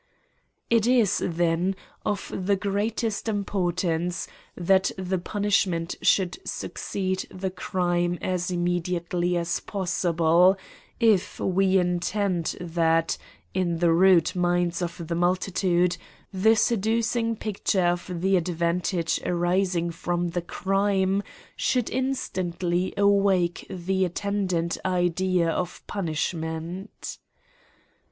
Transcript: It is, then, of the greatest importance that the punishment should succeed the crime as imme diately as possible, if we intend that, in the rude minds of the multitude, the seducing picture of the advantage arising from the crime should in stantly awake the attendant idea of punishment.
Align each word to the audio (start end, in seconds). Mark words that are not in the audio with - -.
It 0.71 0.87
is, 0.87 1.21
then, 1.23 1.75
of 2.03 2.31
the 2.33 2.55
greatest 2.55 3.29
importance 3.29 4.27
that 4.57 4.89
the 4.97 5.19
punishment 5.19 5.93
should 6.01 6.39
succeed 6.43 7.27
the 7.29 7.51
crime 7.51 8.17
as 8.19 8.47
imme 8.49 8.81
diately 8.81 9.35
as 9.37 9.59
possible, 9.59 10.57
if 10.99 11.39
we 11.39 11.77
intend 11.77 12.55
that, 12.59 13.19
in 13.53 13.77
the 13.77 13.93
rude 13.93 14.35
minds 14.35 14.81
of 14.81 15.07
the 15.07 15.13
multitude, 15.13 15.97
the 16.33 16.55
seducing 16.55 17.35
picture 17.35 17.85
of 17.85 18.09
the 18.21 18.37
advantage 18.37 19.21
arising 19.23 19.91
from 19.91 20.29
the 20.29 20.41
crime 20.41 21.21
should 21.55 21.91
in 21.91 22.13
stantly 22.13 22.97
awake 22.97 23.67
the 23.69 24.05
attendant 24.05 24.79
idea 24.83 25.51
of 25.51 25.85
punishment. 25.85 27.19